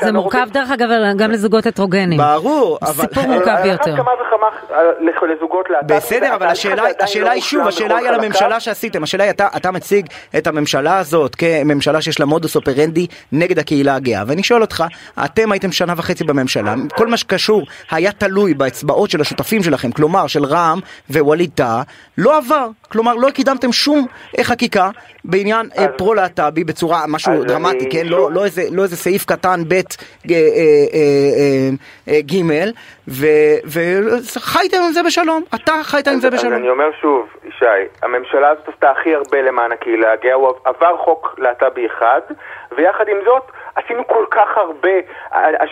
זה 0.01 0.13
מורכב 0.13 0.47
דרך 0.51 0.71
אגב 0.71 0.89
גם 1.17 1.31
לזוגות 1.31 1.67
הטרוגנים. 1.67 2.19
ברור, 2.19 2.79
אבל... 2.83 2.93
סיפור 2.93 3.27
מורכב 3.27 3.57
ביותר. 3.63 3.97
כמה 3.97 4.11
וכמה 4.27 4.47
לזוגות 5.35 5.71
להט"ב. 5.71 5.97
בסדר, 5.97 6.35
אבל 6.35 6.47
השאלה 7.01 7.31
היא 7.31 7.43
שוב, 7.43 7.67
השאלה 7.67 7.97
היא 7.97 8.09
על 8.09 8.15
הממשלה 8.15 8.61
שעשיתם. 8.61 9.03
השאלה 9.03 9.25
היא, 9.25 9.33
אתה 9.57 9.71
מציג 9.71 10.07
את 10.39 10.47
הממשלה 10.47 10.99
הזאת 10.99 11.35
כממשלה 11.35 12.01
שיש 12.01 12.21
לה 12.21 12.27
מודוס 12.27 12.57
אופרנדי 12.57 13.07
נגד 13.33 13.59
הקהילה 13.59 13.95
הגאה. 13.95 14.23
ואני 14.27 14.43
שואל 14.43 14.61
אותך, 14.61 14.85
אתם 15.25 15.53
הייתם 15.53 15.73
שנה 15.73 15.93
וחצי 15.97 16.25
בממשלה, 16.25 16.75
כל 16.97 17.07
מה 17.07 17.17
שקשור 17.17 17.63
היה 17.91 18.13
תלוי 18.13 18.55
באצבעות 18.55 19.11
של 19.11 19.21
השותפים 19.21 19.63
שלכם, 19.63 19.93
כלומר 19.93 20.27
של 20.27 20.45
רע"מ 20.45 20.79
ווליד 21.11 21.51
טאה, 21.55 21.83
לא 22.19 22.37
עבר. 22.37 22.69
כלומר, 22.93 23.15
לא 23.15 23.31
קידמתם 23.31 23.73
שום 23.73 24.07
חקיקה 24.43 24.70
בעניין 25.25 25.67
אה, 25.79 25.89
פרו-להט"בי 25.89 26.65
בצורה, 26.65 26.99
משהו 27.09 27.45
דרמטי, 27.45 27.91
כן? 27.91 28.07
לא, 28.07 28.31
לא, 28.33 28.45
איזה, 28.45 28.63
לא 28.73 28.83
איזה 28.83 28.97
סעיף 28.97 29.25
קטן 29.25 29.61
ב' 29.69 29.73
אה, 29.73 29.81
אה, 32.09 32.21
ג' 32.21 32.41
וחייתם 33.09 34.77
עם 34.87 34.93
זה 34.93 35.03
בשלום, 35.03 35.43
אתה 35.55 35.73
חיית 35.83 36.09
עם 36.09 36.21
זה 36.21 36.31
בשלום. 36.31 36.53
אז 36.53 36.59
אני 36.59 36.71
אומר 36.71 36.91
שוב, 37.01 37.29
ישי, 37.45 37.65
הממשלה 38.03 38.49
הזאת 38.49 38.69
עשתה 38.69 38.91
הכי 38.91 39.15
הרבה 39.15 39.43
למען 39.43 39.73
הקהילה 39.73 40.13
הגאה, 40.13 40.35
הוא 40.35 40.53
עבר 40.65 40.97
חוק 40.97 41.35
להט"בי 41.39 41.87
אחד, 41.87 42.21
ויחד 42.77 43.09
עם 43.09 43.17
זאת, 43.25 43.51
עשינו 43.75 44.07
כל 44.07 44.25
כך 44.31 44.57
הרבה, 44.57 44.91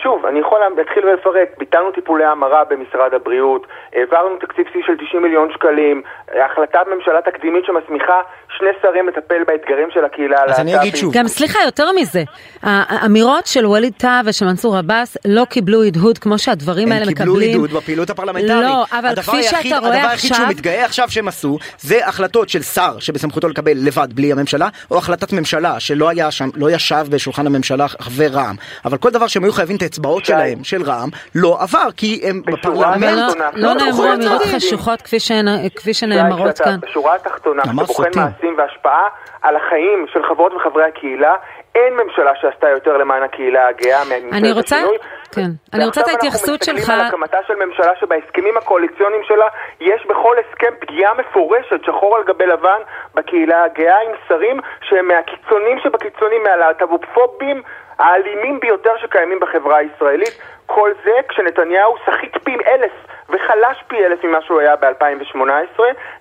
שוב, 0.03 0.25
אני 0.25 0.39
יכול 0.39 0.59
להתחיל 0.77 1.05
ולפרט, 1.05 1.49
ביטלנו 1.57 1.91
טיפולי 1.91 2.25
המרה 2.25 2.63
במשרד 2.63 3.13
הבריאות, 3.13 3.67
העברנו 3.93 4.37
תקציב 4.37 4.65
שיא 4.73 4.81
של 4.85 4.97
90 4.97 5.23
מיליון 5.23 5.51
שקלים, 5.51 6.01
החלטת 6.45 6.87
ממשלה 6.87 7.21
תקדימית 7.21 7.65
שמסמיכה 7.65 8.21
שני 8.57 8.69
שרים 8.81 8.88
לטפל 9.07 9.43
באתגרים 9.47 9.87
של 9.93 10.05
הקהילה 10.05 10.37
הלהט"בית. 10.37 10.53
אז 10.55 10.59
אני 10.59 10.79
אגיד 10.81 10.95
שוב. 10.95 11.13
גם 11.13 11.27
סליחה, 11.27 11.59
יותר 11.65 11.91
מזה, 11.91 12.23
האמירות 12.63 13.47
של 13.47 13.65
ווליד 13.65 13.93
טאה 13.97 14.21
ושל 14.25 14.45
מנסור 14.45 14.77
עבאס 14.77 15.17
לא 15.25 15.45
קיבלו 15.45 15.83
הדהוד 15.83 16.17
כמו 16.17 16.39
שהדברים 16.39 16.91
האלה 16.91 17.05
מקבלים. 17.05 17.35
הם 17.35 17.39
קיבלו 17.39 17.65
הדהוד 17.65 17.71
בפעילות 17.83 18.09
הפרלמנטרית. 18.09 18.49
לא, 18.49 18.85
אבל 18.99 19.15
כפי 19.15 19.43
שאתה 19.43 19.57
רואה 19.57 19.77
עכשיו... 19.77 19.87
הדבר 19.87 20.09
היחיד 20.09 20.33
שהוא 20.33 20.47
מתגאה 20.47 20.85
עכשיו 20.85 21.09
שהם 21.09 21.27
עשו, 21.27 21.57
זה 21.79 22.07
החלטות 22.07 22.49
של 22.49 22.61
שר 22.61 22.99
שבסמכותו 22.99 23.47
לקבל 23.49 23.71
לבד 23.75 24.07
בלי 24.13 24.31
הממשלה, 24.31 24.69
או 24.91 24.97
החלטת 24.97 25.33
ממשלה 25.33 25.79
שלא 25.79 26.09
היה 26.09 26.31
שם, 26.31 26.49
לא 26.55 26.71
ישב 26.71 27.05
בשולחן 27.09 27.47
הממשלה 27.47 27.87
חבר 27.87 28.27
רע"מ. 28.31 28.55
אבל 28.85 28.97
כל 28.97 29.09
דבר 29.09 29.27
שהם 29.27 29.43
היו 29.43 29.53
חייבים 29.53 29.75
את 29.77 29.81
האצבעות 29.81 30.25
שלהם, 30.25 30.63
של 30.63 30.83
רע"מ, 30.83 31.09
לא 31.35 31.57
עבר, 31.61 31.91
כי 31.97 32.21
הם 32.23 32.41
בפרלמנט... 32.45 33.35
לא 33.53 33.73
נאמרו 33.73 34.13
אמירות 34.13 34.41
חשוכות 34.55 35.01
כפי 35.01 35.93
שנאמרות 35.93 36.59
כאן. 36.59 36.79
בשורה 36.81 37.15
התחתונה, 37.15 37.61
כשאתה 37.61 37.73
בוחן 37.85 38.03
מעשים 38.15 38.55
והשפעה 38.57 38.78
על 39.41 39.55
החיים 39.55 40.05
של 40.13 40.23
חברות 40.23 40.53
וחברי 40.53 40.83
הקהילה, 40.83 41.35
אין 41.85 41.93
ממשלה 41.93 42.31
שעשתה 42.41 42.69
יותר 42.69 42.97
למען 42.97 43.23
הקהילה 43.23 43.67
הגאה 43.67 44.01
אני 44.31 44.51
רוצה, 44.51 44.77
כן, 45.31 45.49
אני 45.73 45.85
רוצה 45.85 46.01
את 46.01 46.07
ההתייחסות 46.07 46.63
שלך. 46.63 46.75
ועכשיו 46.75 46.95
אנחנו 46.95 47.17
מסתכלים 47.17 47.39
על 47.39 47.45
הקמתה 47.45 47.47
של 47.47 47.65
ממשלה 47.65 47.91
שבהסכמים 47.99 48.57
הקואליציוניים 48.57 49.21
שלה 49.23 49.47
יש 49.79 50.05
בכל 50.09 50.35
הסכם 50.39 50.73
פגיעה 50.79 51.13
מפורשת, 51.13 51.83
שחור 51.85 52.15
על 52.15 52.23
גבי 52.23 52.45
לבן, 52.45 52.81
בקהילה 53.15 53.63
הגאה 53.63 53.99
עם 54.05 54.11
שרים 54.27 54.59
שהם 54.81 55.07
מהקיצונים 55.07 55.79
שבקיצונים, 55.83 56.43
מהלהט"בופובים 56.43 57.61
האלימים 57.99 58.59
ביותר 58.59 58.93
שקיימים 59.01 59.39
בחברה 59.39 59.77
הישראלית. 59.77 60.41
כל 60.65 60.91
זה 61.03 61.11
כשנתניהו 61.29 61.95
סחיט 62.05 62.37
פי 62.43 62.55
אלף 62.67 62.91
וחלש 63.29 63.77
פי 63.87 64.05
אלף 64.05 64.23
ממה 64.23 64.37
שהוא 64.45 64.59
היה 64.59 64.75
ב-2018, 64.75 65.79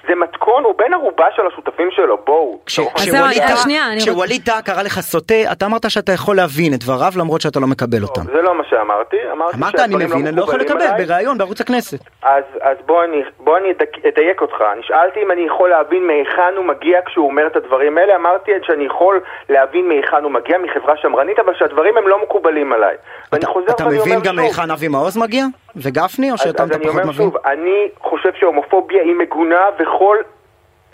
זה 0.08 0.14
מתכון, 0.14 0.64
הוא 0.64 0.74
בן 0.78 0.94
ערובה 0.94 1.26
של 1.36 1.42
השותפים 1.46 1.88
שלו, 1.90 2.18
בואו. 2.24 2.58
כשווליד 2.66 4.42
טאה 4.44 4.62
קרא 4.62 4.82
לך 4.82 5.00
סוטה, 5.00 5.47
אתה 5.52 5.66
אמרת 5.66 5.90
שאתה 5.90 6.12
יכול 6.12 6.36
להבין 6.36 6.74
את 6.74 6.78
דבריו 6.80 7.12
למרות 7.16 7.40
שאתה 7.40 7.60
לא 7.60 7.66
מקבל 7.66 8.02
אותם. 8.02 8.22
זה 8.24 8.42
לא 8.42 8.54
מה 8.54 8.64
שאמרתי, 8.70 9.16
אמרתי 9.32 9.56
אמרת 9.56 9.74
אני 9.74 9.80
שהדברים 9.80 10.06
מבין, 10.10 10.26
אני 10.26 10.36
לא 10.36 10.42
יכול 10.42 10.60
לקבל. 10.60 11.04
בריאיון 11.06 11.38
בערוץ 11.38 11.60
הכנסת. 11.60 11.98
אז, 12.22 12.44
אז 12.60 12.76
בוא 12.86 13.04
אני, 13.04 13.22
אני 13.56 13.72
אדייק 14.08 14.40
אותך. 14.40 14.54
נשאלתי 14.80 15.22
אם 15.22 15.30
אני 15.30 15.40
יכול 15.46 15.70
להבין 15.70 16.06
מהיכן 16.06 16.52
הוא 16.56 16.64
מגיע 16.64 16.98
כשהוא 17.06 17.26
אומר 17.30 17.46
את 17.46 17.56
הדברים 17.56 17.98
האלה. 17.98 18.16
אמרתי 18.16 18.50
שאני 18.66 18.84
יכול 18.84 19.20
להבין 19.48 19.88
מהיכן 19.88 20.22
הוא 20.22 20.30
מגיע, 20.32 20.58
מחברה 20.58 20.94
שמרנית, 20.96 21.38
אבל 21.38 21.52
שהדברים 21.58 21.96
הם 21.96 22.08
לא 22.08 22.22
מקובלים 22.22 22.72
עליי. 22.72 22.96
אתה- 23.34 23.84
מבין 23.88 24.20
גם 24.20 24.36
מהיכן 24.36 24.70
אבי 24.70 24.88
מעוז 24.88 25.16
מגיע? 25.16 25.44
וגפני? 25.76 26.28
או 26.30 26.34
אז, 26.34 26.40
שאתה 26.40 26.62
אז 26.62 26.68
אתה 26.68 26.76
אני 26.76 26.84
פחות 26.84 27.00
אומר 27.00 27.12
מבין? 27.12 27.26
שוב, 27.26 27.36
אני 27.46 27.88
חושב 28.00 28.30
שהומופוביה 28.40 29.02
היא 29.02 29.14
מגונה 29.14 29.60
וכל 29.78 30.16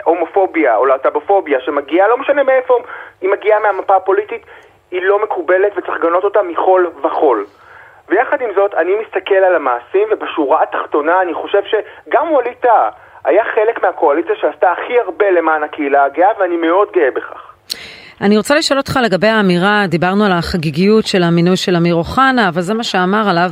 הומופוביה 0.05 0.75
או 0.75 0.85
להט"בופוביה 0.85 1.59
שמגיעה, 1.61 2.07
לא 2.07 2.17
משנה 2.17 2.43
מאיפה, 2.43 2.77
היא 3.21 3.29
מגיעה 3.29 3.59
מהמפה 3.59 3.95
הפוליטית, 3.95 4.45
היא 4.91 5.01
לא 5.01 5.23
מקובלת 5.23 5.71
וצריך 5.77 5.97
לגנות 5.99 6.23
אותה 6.23 6.39
מכל 6.41 6.85
וכול. 7.03 7.45
ויחד 8.09 8.41
עם 8.41 8.49
זאת, 8.55 8.73
אני 8.73 8.91
מסתכל 9.01 9.35
על 9.35 9.55
המעשים, 9.55 10.07
ובשורה 10.11 10.63
התחתונה 10.63 11.21
אני 11.21 11.33
חושב 11.33 11.61
שגם 11.65 12.31
ווליד 12.31 12.53
טאה 12.61 12.89
היה 13.25 13.43
חלק 13.55 13.83
מהקואליציה 13.83 14.35
שעשתה 14.41 14.71
הכי 14.71 14.99
הרבה 14.99 15.31
למען 15.31 15.63
הקהילה 15.63 16.03
הגאה, 16.03 16.29
ואני 16.39 16.57
מאוד 16.57 16.87
גאה 16.93 17.11
בכך. 17.15 17.53
אני 18.21 18.37
רוצה 18.37 18.55
לשאול 18.55 18.79
אותך 18.79 18.99
לגבי 19.03 19.27
האמירה, 19.27 19.83
דיברנו 19.87 20.25
על 20.25 20.31
החגיגיות 20.31 21.05
של 21.05 21.23
המינוי 21.23 21.57
של 21.57 21.75
אמיר 21.75 21.95
אוחנה, 21.95 22.49
אבל 22.49 22.61
זה 22.61 22.73
מה 22.73 22.83
שאמר 22.83 23.29
עליו 23.29 23.49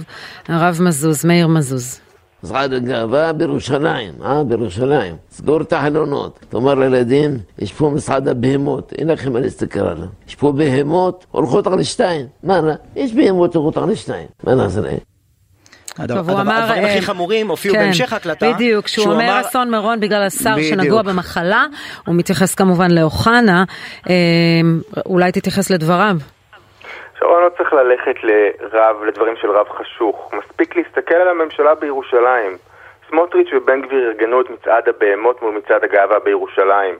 הרב 0.50 0.77
מזוז, 0.88 1.25
מאיר 1.25 1.48
מזוז. 1.48 2.02
משרד 2.44 2.74
הגאווה 2.74 3.34
בירושלים, 3.34 4.14
אה? 4.26 4.44
בירושלים. 4.44 5.16
סגור 5.32 5.62
את 5.62 5.74
החלונות. 5.74 6.40
תאמר 6.50 6.74
לילדים, 6.76 7.38
יש 7.60 7.74
פה 7.74 7.90
משרד 7.96 8.28
הבהמות, 8.28 8.94
אין 8.98 9.08
לכם 9.10 9.34
מה 9.34 9.40
להסתכל 9.40 9.80
עליו. 9.80 10.08
יש 10.28 10.36
פה 10.36 10.52
בהמות, 10.52 11.26
הולכות 11.32 11.68
על 11.68 11.84
שתיים. 11.84 12.26
מה? 12.44 12.60
יש 12.96 13.14
בהמות 13.14 13.56
הולכות 13.56 13.78
על 13.84 13.96
שתיים. 13.96 14.28
מה 14.44 14.56
נעשה 14.56 14.82
להם? 14.82 14.98
הדבר- 15.98 16.18
טוב, 16.18 16.30
הוא 16.30 16.40
הדבר- 16.40 16.52
אמר... 16.52 16.64
הדברים 16.64 16.84
אה, 16.86 16.92
הכי 16.94 17.02
חמורים 17.02 17.50
הופיעו 17.50 17.76
כן, 17.76 17.82
בהמשך 17.82 18.14
ההקלטה. 18.14 18.52
בדיוק, 18.54 18.86
כשהוא 18.86 19.04
שהוא 19.04 19.14
אומר 19.14 19.42
אסון 19.50 19.72
מירון 19.72 20.00
בגלל 20.00 20.24
השר 20.24 20.54
בדיוק. 20.56 20.80
שנגוע 20.80 21.02
במחלה, 21.02 21.66
הוא 22.08 22.16
מתייחס 22.16 22.56
כמובן 22.56 22.92
לאוחנה, 22.92 23.64
אה, 24.10 24.14
אולי 25.06 25.32
תתייחס 25.32 25.70
לדבריו. 25.70 26.18
שרון 27.24 27.44
לא 27.44 27.50
צריך 27.50 27.74
ללכת 27.74 28.15
לרב, 28.24 29.03
לדברים 29.03 29.36
של 29.36 29.51
רב 29.51 29.70
חשוך. 29.70 30.34
מספיק 30.34 30.75
להסתכל 30.75 31.15
על 31.15 31.27
הממשלה 31.27 31.75
בירושלים. 31.75 32.58
סמוטריץ' 33.10 33.50
ובן 33.53 33.82
גביר 33.82 34.08
ארגנו 34.08 34.42
את 34.42 34.50
מצעד 34.50 34.89
הבהמות 34.89 35.42
מול 35.42 35.53
מצעד 35.53 35.84
הגאווה 35.84 36.20
בירושלים. 36.20 36.96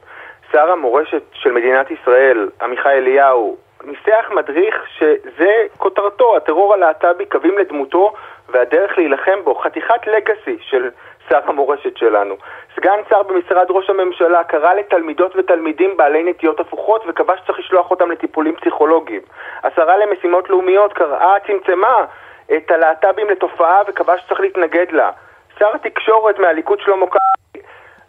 שר 0.52 0.72
המורשת 0.72 1.22
של 1.34 1.52
מדינת 1.52 1.92
ישראל, 1.92 2.50
עמיחי 2.62 2.90
אליהו, 2.90 3.58
ניסח 3.84 4.32
מדריך 4.36 4.86
שזה 4.98 5.66
כותרתו, 5.78 6.38
הטרור 6.38 6.74
הלהט"בי, 6.74 7.26
קווים 7.26 7.58
לדמותו 7.58 8.14
והדרך 8.50 8.98
להילחם 8.98 9.40
בו, 9.44 9.56
חתיכת 9.56 10.08
לגאסי 10.08 10.58
של 10.62 10.90
שר 11.30 11.40
המורשת 11.46 11.98
שלנו. 11.98 12.36
סגן 12.76 13.00
שר 13.10 13.24
במשרד 13.24 13.66
ראש 13.70 13.90
הממשלה 13.90 14.44
קרא 14.44 14.74
לתלמידות 14.74 15.36
ותלמידים 15.36 15.98
בעלי 15.98 16.24
נטיות 16.24 16.60
הפוכות 16.60 17.04
וקבע 17.08 17.38
שצריך 17.38 17.60
לשלוח 17.60 17.92
אותם 17.92 18.12
לטיפולים 18.12 18.56
פסיכולוגיים. 18.56 19.22
השרה 19.64 19.98
למשימות 19.98 20.50
לאומיות 20.50 20.94
קראה, 20.94 21.34
צמצמה 21.48 22.06
את 22.56 22.72
הלהט"בים 22.72 23.30
לתופעה 23.30 23.82
וקבע 23.88 24.18
שצריך 24.18 24.40
להתנגד 24.40 24.92
לה. 24.92 25.12
שר 25.60 25.76
התקשורת 25.76 26.40
מהליכוד 26.40 26.80
שלמה 26.80 27.06
קרעי 27.08 27.64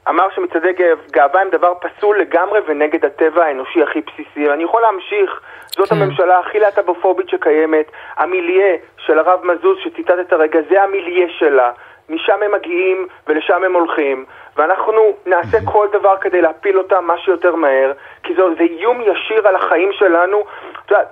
אמר 0.08 0.30
שמצעדי 0.34 0.72
גאו- 0.72 1.10
גאווה 1.10 1.40
הם 1.40 1.48
דבר 1.50 1.72
פסול 1.80 2.18
לגמרי 2.18 2.60
ונגד 2.66 3.04
הטבע 3.04 3.44
האנושי 3.44 3.82
הכי 3.82 4.00
בסיסי. 4.00 4.48
ואני 4.48 4.64
יכול 4.64 4.82
להמשיך, 4.82 5.40
זאת 5.66 5.88
כן. 5.88 5.96
הממשלה 5.96 6.38
הכי 6.38 6.58
להט"בופובית 6.58 7.28
שקיימת, 7.28 7.86
המיליה 8.16 8.76
של 8.98 9.18
הרב 9.18 9.40
מזוז 9.44 9.78
שציטטת 9.84 10.32
הרגע, 10.32 10.60
זה 10.70 10.82
המיליה 10.82 11.26
שלה. 11.28 11.72
משם 12.08 12.42
הם 12.42 12.52
מגיעים 12.52 13.06
ולשם 13.26 13.64
הם 13.64 13.74
הולכים, 13.74 14.24
ואנחנו 14.56 15.16
נעשה 15.26 15.58
כל 15.64 15.88
דבר 15.92 16.16
כדי 16.20 16.42
להפיל 16.42 16.78
אותם 16.78 17.04
מה 17.04 17.18
שיותר 17.18 17.54
מהר, 17.54 17.92
כי 18.22 18.34
זה, 18.34 18.42
זה 18.58 18.62
איום 18.62 19.00
ישיר 19.00 19.48
על 19.48 19.56
החיים 19.56 19.92
שלנו. 19.92 20.44
את 20.84 20.90
יודעת, 20.90 21.08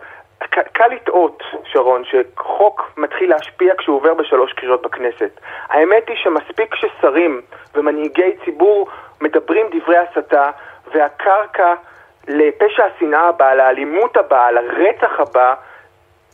קל 0.72 0.88
לטעות, 0.88 1.42
שרון, 1.64 2.02
שחוק 2.04 2.92
מתחיל 2.96 3.30
להשפיע 3.30 3.75
כשהוא 3.78 3.96
עובר 3.96 4.14
בשלוש 4.14 4.52
קריאות 4.52 4.82
בכנסת. 4.82 5.40
האמת 5.68 6.08
היא 6.08 6.16
שמספיק 6.16 6.75
ששרים 6.75 7.40
ומנהיגי 7.75 8.37
ציבור 8.44 8.88
מדברים 9.20 9.66
דברי 9.72 9.96
הסתה, 9.99 10.50
והקרקע 10.92 11.75
לפשע 12.28 12.84
השנאה 12.84 13.28
הבא, 13.28 13.54
לאלימות 13.54 14.16
הבאה, 14.16 14.52
לרצח 14.52 15.20
הבא, 15.20 15.54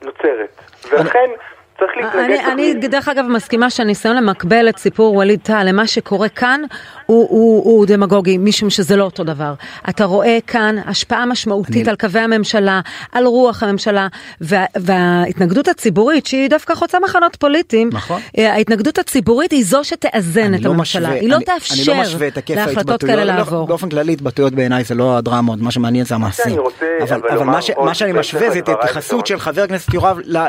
נוצרת. 0.02 0.60
ולכן 0.90 1.30
צריך 1.78 1.90
להתנגד... 1.96 2.40
אני, 2.54 2.72
אני 2.74 2.88
דרך 2.88 3.08
אגב 3.08 3.24
מסכימה 3.24 3.70
שהניסיון 3.70 4.16
למקבל 4.16 4.68
את 4.68 4.78
סיפור 4.78 5.14
ווליד 5.14 5.40
טאה 5.42 5.64
למה 5.64 5.86
שקורה 5.86 6.28
כאן 6.28 6.60
הוא, 7.06 7.26
הוא, 7.30 7.64
הוא 7.64 7.86
דמגוגי 7.86 8.38
משום 8.38 8.70
שזה 8.70 8.96
לא 8.96 9.04
אותו 9.04 9.24
דבר. 9.24 9.54
אתה 9.88 10.04
רואה 10.04 10.38
כאן 10.46 10.76
השפעה 10.86 11.26
משמעותית 11.26 11.76
אני- 11.76 11.90
על 11.90 11.96
קווי 11.96 12.20
הממשלה, 12.20 12.80
על 13.12 13.26
רוח 13.26 13.62
הממשלה 13.62 14.06
וה, 14.40 14.64
וההתנגדות 14.76 15.68
הציבורית 15.68 16.26
שהיא 16.26 16.50
דווקא 16.50 16.74
חוצה 16.74 16.98
מחנות 17.00 17.36
פוליטיים. 17.36 17.90
נכון. 17.92 18.20
אה, 18.38 18.52
ההתנגדות 18.52 18.98
הציבורית 18.98 19.50
היא 19.52 19.64
זו 19.64 19.84
שתאזן 19.84 20.54
את 20.54 20.60
לא 20.64 20.70
הממשלה, 20.70 21.08
משווה- 21.08 21.20
היא 21.20 21.28
לא 21.30 21.36
אני- 21.36 21.44
תאפשר 21.44 21.74
אני 21.74 21.96
לא 21.96 22.02
משווה 22.02 22.28
את 22.28 22.50
להחלטות 22.50 23.04
כאלה 23.04 23.24
לא, 23.24 23.32
לעבור. 23.34 23.66
באופן 23.66 23.88
כללי 23.88 24.12
התבטאויות 24.12 24.52
בעיניי 24.54 24.84
זה 24.84 24.94
לא 24.94 25.16
הדרמות, 25.18 25.58
מה 25.60 25.70
שמעניין 25.70 26.04
זה 26.04 26.14
המעשים. 26.14 26.44
אני 26.52 26.58
רוצה, 26.58 26.86
אבל, 27.02 27.16
אבל 27.16 27.28
אבל 27.36 27.46
מה, 27.46 27.62
ש, 27.62 27.70
מה 27.84 27.94
שאני 27.94 28.12
משווה 28.12 28.50
זה 28.50 28.58
את 28.58 28.68
ההתייחסות. 28.68 29.26
של 29.26 29.38
חבר 29.38 29.62
הכנסת 29.62 29.88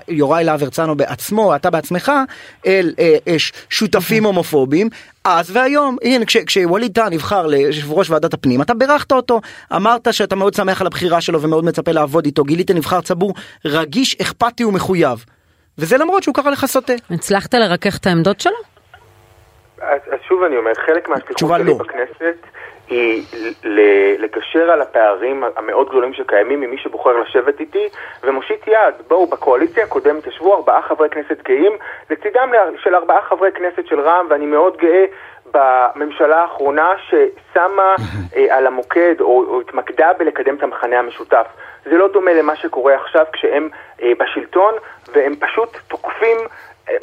יוראי 0.08 0.44
להב 0.44 0.64
הרצנו 0.64 0.96
בעצמו, 1.20 1.56
אתה 1.56 1.70
בעצמך, 1.70 2.12
אל 2.66 2.94
אה, 3.00 3.16
אה, 3.28 3.40
ש- 3.40 3.52
שותפים 3.70 4.24
הומופובים. 4.26 4.90
אז 5.24 5.56
והיום, 5.56 5.98
הנה, 6.04 6.26
כש- 6.26 6.38
כשווליד 6.38 6.92
טאה 6.94 7.10
נבחר 7.10 7.48
ליושב 7.48 7.92
ראש 7.92 8.10
ועדת 8.10 8.34
הפנים, 8.34 8.62
אתה 8.62 8.74
בירכת 8.74 9.12
אותו, 9.12 9.42
אמרת 9.76 10.14
שאתה 10.14 10.36
מאוד 10.36 10.54
שמח 10.54 10.82
על 10.82 10.88
הבחירה 10.88 11.22
שלו 11.22 11.42
ומאוד 11.42 11.66
מצפה 11.66 11.92
לעבוד 11.92 12.26
איתו, 12.26 12.44
גילית 12.44 12.72
נבחר 12.72 13.02
ציבור 13.02 13.34
רגיש, 13.66 14.16
אכפתי 14.22 14.64
ומחויב. 14.66 15.26
וזה 15.78 15.98
למרות 15.98 16.24
שהוא 16.24 16.36
קרא 16.36 16.52
לך 16.52 16.66
סוטה. 16.66 16.94
הצלחת 17.12 17.54
לרכך 17.54 17.98
את 17.98 18.08
העמדות 18.08 18.40
שלו? 18.42 18.54
אז, 19.82 20.00
אז 20.14 20.20
שוב 20.28 20.44
אני 20.44 20.58
אומר, 20.58 20.72
חלק 20.86 21.10
מהשליחות 21.10 21.38
שלי 21.40 21.64
לא. 21.64 21.74
בכנסת 21.78 22.38
היא 22.90 23.24
ל- 23.64 24.24
לגשר 24.24 24.72
על 24.72 24.82
הפערים 24.82 25.44
המאוד 25.56 25.90
גדולים 25.90 26.14
שקיימים 26.14 26.62
ממי 26.62 26.78
שבוחר 26.78 27.20
לשבת 27.20 27.60
איתי 27.60 27.90
ומושיט 28.24 28.68
יד. 28.68 28.94
בואו, 29.08 29.28
בקואליציה 29.28 29.84
הקודמת 29.84 30.28
ישבו 30.28 30.56
ארבעה 30.56 30.82
חברי 30.82 31.10
כנסת 31.10 31.42
גאים 31.44 31.74
לצידם 32.10 32.50
של 32.84 32.96
ארבעה 32.96 33.22
חברי 33.22 33.52
כנסת 33.52 33.86
של 33.88 34.00
רע"מ 34.00 34.28
ואני 34.30 34.46
מאוד 34.46 34.78
גאה 34.78 35.06
בממשלה 35.54 36.42
האחרונה 36.42 36.92
ששמה 37.08 37.96
אה, 38.36 38.58
על 38.58 38.68
המוקד 38.68 39.16
או, 39.22 39.46
או 39.48 39.62
התמקדה 39.62 40.14
בלקדם 40.14 40.56
את 40.56 40.64
המכנה 40.64 41.00
המשותף. 41.00 41.48
זה 41.86 41.98
לא 41.98 42.08
דומה 42.08 42.34
למה 42.34 42.56
שקורה 42.56 42.96
עכשיו 42.96 43.26
כשהם 43.34 43.70
אה, 44.02 44.12
בשלטון 44.20 44.74
והם 45.14 45.36
פשוט 45.40 45.78
תוקפים 45.88 46.38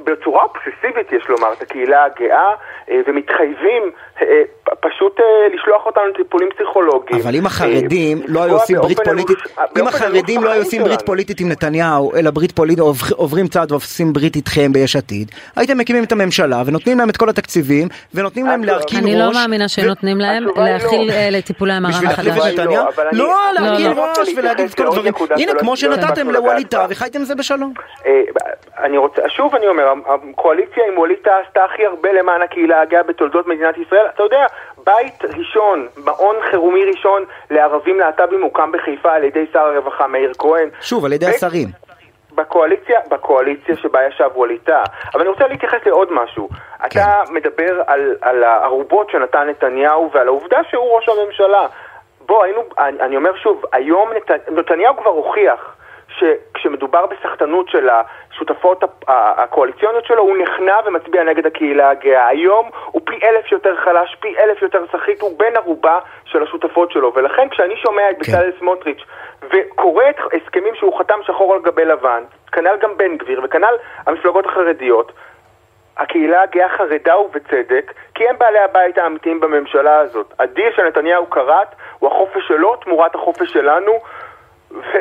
בצורה 0.05 0.45
אובססיבית, 0.45 1.13
יש 1.13 1.29
לומר, 1.29 1.53
את 1.53 1.63
הקהילה 1.63 2.05
הגאה, 2.05 2.51
אה, 2.91 3.01
ומתחייבים 3.07 3.83
אה, 4.23 4.27
פ- 4.65 4.87
פשוט 4.87 5.21
אה, 5.21 5.25
לשלוח 5.55 5.87
אותנו 5.87 6.03
לטיפולים 6.07 6.49
פסיכולוגיים. 6.57 7.21
אבל 7.23 7.35
אם 7.37 7.47
החרדים 7.47 8.19
אה, 8.19 8.25
לא 8.29 8.43
היו 8.43 8.53
עושים 8.55 8.77
ברית 8.81 8.99
פוליטית, 9.05 9.39
אם 9.81 9.87
החרדים 9.89 10.45
לא 10.45 10.51
היו 10.51 10.63
עושים 10.63 10.83
ברית. 10.85 11.03
פוליטית 11.03 11.41
עם 11.41 11.49
נתניהו, 11.49 12.15
אלא 12.17 12.31
ברית 12.31 12.53
פוליטית, 12.53 12.79
עוב- 12.85 13.13
עוברים 13.17 13.47
צעד 13.47 13.73
ועושים 13.73 14.13
ברית 14.13 14.37
איתכם 14.37 14.73
ביש 14.73 14.97
עתיד, 14.97 15.31
הייתם 15.57 15.79
מקימים 15.79 16.05
את 16.05 16.13
הממשלה 16.13 16.63
ונותנים 16.67 16.99
להם 16.99 17.11
את 17.11 17.17
כל 17.17 17.29
התקציבים, 17.29 17.89
ונותנים 18.15 18.47
להם 18.47 18.65
להרכין 18.65 18.99
ראש. 19.05 19.11
אני 19.13 19.19
לא 19.19 19.33
מאמינה 19.33 19.69
שנותנים 19.69 20.19
להם 20.19 20.45
להכיל 20.57 21.09
לא. 21.09 21.13
אה, 21.13 21.29
לטיפולי 21.31 21.73
המרה 21.73 21.91
בשביל 21.93 22.09
להחליף 22.09 22.35
מחדש. 22.37 22.55
את 22.55 22.59
נתניהו? 22.61 22.85
לא, 23.13 23.25
לא, 23.55 23.61
להרכין 23.61 23.87
רוצה 23.93 24.21
ראש 24.21 24.29
ולהגיד 24.37 24.67
את 24.69 24.75
כל 24.75 24.87
הדברים. 24.87 25.13
הנה, 25.37 25.53
כמו 25.55 25.71
לא 25.71 25.77
שנתתם 25.77 26.31
לווליד 26.31 26.67
טאה. 26.67 26.87
וחייתם 26.91 27.25
זה 27.25 27.35
בשלום. 27.35 27.73
אה, 28.07 28.21
אני 28.85 28.97
רוצה, 28.99 29.23
שוב 29.29 29.55
אני 29.55 29.67
אומר, 29.67 29.76
הקואליציה 30.07 30.87
עם 30.87 30.99
ווליד 30.99 31.19
טאה 31.23 31.41
עשתה 31.47 31.65
הכי 31.65 31.87
הרבה 31.87 32.13
למען 32.13 32.43
הקהילה 32.43 32.81
הגאה 32.81 33.03
בתולדות 33.03 33.47
מדינת 33.47 33.79
ישראל. 33.79 34.07
אתה 34.15 34.23
יודע, 34.23 34.47
בית 34.85 35.25
ראשון, 35.25 35.89
מעון 35.97 36.37
חירומי 36.51 36.85
ראשון 36.85 37.25
לערבים 37.51 38.01
להט"בים 38.01 38.43
הוקם 38.43 38.73
בחיפה 38.73 39.13
על 39.13 39.25
ידי 39.25 39.47
שר 39.53 39.59
הרווחה 39.59 40.07
מאיר 40.07 40.33
כהן. 40.39 40.69
שוב, 40.81 41.05
על 41.05 41.13
ידי 41.13 41.27
השרים. 41.27 41.69
בקואליציה, 42.35 43.01
בקואליציה 43.11 43.77
שבה 43.77 44.07
ישב 44.07 44.29
ווליד 44.35 44.61
טאה. 44.65 44.83
אבל 45.15 45.21
אני 45.21 45.29
רוצה 45.29 45.47
להתייחס 45.47 45.87
לעוד 45.87 46.13
משהו. 46.13 46.49
אתה 46.87 47.23
מדבר 47.31 47.83
על, 47.87 48.17
על 48.21 48.45
הערובות 48.45 49.11
שנתן 49.11 49.49
נתניהו 49.49 50.11
ועל 50.15 50.27
העובדה 50.27 50.59
שהוא 50.71 50.97
ראש 50.97 51.09
הממשלה. 51.09 51.67
בוא, 52.27 52.45
היינו, 52.45 52.63
אני, 52.79 53.01
אני 53.01 53.17
אומר 53.17 53.37
שוב, 53.37 53.63
היום 53.73 54.13
נת, 54.13 54.31
נתניהו 54.49 54.97
כבר 54.97 55.11
הוכיח 55.11 55.76
שכשמדובר 56.19 57.07
בסחטנות 57.07 57.69
של 57.69 57.89
השותפות 57.89 58.85
הקואליציוניות 59.09 60.05
שלו, 60.05 60.23
הוא 60.23 60.37
נכנע 60.37 60.77
ומצביע 60.87 61.23
נגד 61.23 61.47
הקהילה 61.47 61.91
הגאה. 61.91 62.27
היום 62.29 62.71
הוא 62.87 63.03
פי 63.05 63.19
אלף 63.23 63.53
יותר 63.53 63.77
חלש, 63.77 64.17
פי 64.21 64.35
אלף 64.39 64.63
יותר 64.63 64.85
סחיט, 64.93 65.21
הוא 65.21 65.39
בן 65.39 65.57
ערובה 65.57 65.99
של 66.25 66.43
השותפות 66.43 66.93
שלו. 66.93 67.13
ולכן 67.15 67.49
כשאני 67.49 67.77
שומע 67.77 68.11
את 68.11 68.19
בצלאל 68.19 68.53
כן. 68.53 68.59
סמוטריץ' 68.59 69.05
וקורא 69.43 70.05
את 70.11 70.17
הסכמים 70.33 70.75
שהוא 70.75 70.99
חתם 70.99 71.19
שחור 71.23 71.55
על 71.55 71.61
גבי 71.61 71.85
לבן, 71.85 72.23
כנ"ל 72.53 72.77
גם 72.81 72.97
בן 72.97 73.17
גביר 73.17 73.41
וכנ"ל 73.45 73.75
המפלגות 74.07 74.47
החרדיות, 74.47 75.13
הקהילה 75.97 76.43
הגאה 76.43 76.69
חרדה 76.69 77.19
ובצדק, 77.19 77.93
כי 78.15 78.29
הם 78.29 78.39
בעלי 78.39 78.59
הבית 78.59 78.99
האמיתיים 78.99 79.41
בממשלה 79.41 79.99
הזאת. 79.99 80.35
הדיל 80.39 80.73
שנתניהו 80.77 81.31
כרת 81.31 81.75
הוא 81.99 82.11
החופש 82.11 82.49
שלו 82.49 82.77
תמורת 82.77 83.15
החופש 83.15 83.53
שלנו, 83.53 83.93
ו... 84.71 84.99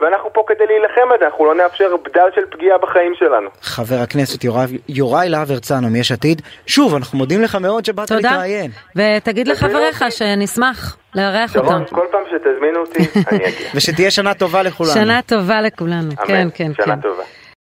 ואנחנו 0.00 0.32
פה 0.32 0.42
כדי 0.46 0.66
להילחם 0.66 1.12
על 1.12 1.18
זה, 1.18 1.24
אנחנו 1.24 1.44
לא 1.44 1.54
נאפשר 1.54 1.96
בדל 2.04 2.28
של 2.34 2.40
פגיעה 2.50 2.78
בחיים 2.78 3.12
שלנו. 3.18 3.50
חבר 3.62 3.96
הכנסת 4.02 4.44
יוראי, 4.44 4.78
יוראי 4.88 5.28
להב 5.28 5.50
הרצנו 5.50 5.88
מיש 5.88 6.12
עתיד, 6.12 6.42
שוב, 6.66 6.94
אנחנו 6.94 7.18
מודים 7.18 7.42
לך 7.42 7.54
מאוד 7.54 7.84
שבאת 7.84 8.10
להתראיין. 8.10 8.70
תודה, 8.94 9.04
ותגיד 9.16 9.48
לחבריך 9.48 10.04
שנשמח 10.10 10.96
לארח 11.14 11.56
אותם. 11.56 11.84
כל 11.90 12.06
פעם 12.10 12.22
שתזמינו 12.30 12.80
אותי, 12.80 12.98
אני 13.30 13.38
אגיע. 13.38 13.68
ושתהיה 13.74 14.10
שנה 14.10 14.34
טובה 14.34 14.62
לכולנו. 14.62 14.94
שנה 14.94 15.20
טובה 15.22 15.60
לכולנו, 15.60 16.16
כן, 16.16 16.48
כן, 16.54 16.72
כן. 16.74 16.84
שנה 16.84 16.96
טובה. 17.02 17.22